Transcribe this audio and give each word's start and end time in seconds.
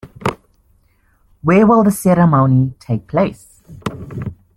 Where 1.43 1.67
will 1.67 1.83
the 1.83 1.91
ceremony 1.91 2.73
take 2.79 3.05
place? 3.05 3.61